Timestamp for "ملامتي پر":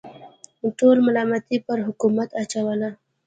1.07-1.77